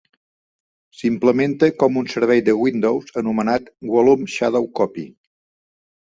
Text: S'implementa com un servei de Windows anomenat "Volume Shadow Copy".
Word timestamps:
S'implementa 0.99 1.67
com 1.83 1.99
un 2.01 2.07
servei 2.13 2.41
de 2.47 2.55
Windows 2.61 3.13
anomenat 3.21 3.67
"Volume 3.91 4.31
Shadow 4.37 4.65
Copy". 4.81 5.05